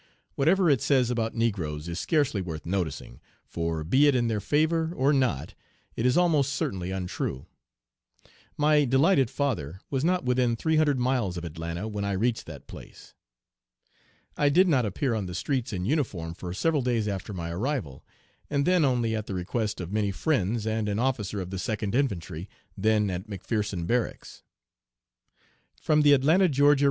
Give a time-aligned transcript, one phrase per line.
[0.33, 4.91] Whatever it says about negroes is scarcely worth noticing, for be it in their favor
[4.95, 5.53] or not
[5.95, 7.45] it is almost certainly untrue.
[8.57, 12.65] My "delighted father" was not within three hundred miles of Atlanta when I reached that
[12.65, 13.13] place.
[14.35, 18.03] I did not appear on the streets in uniform for several days after my arrival,
[18.49, 21.93] and then only at the request of many friends and an officer of the Second
[21.93, 24.41] Infantry then at McPherson Barracks.
[25.79, 26.77] (From the Atlanta (Ga.)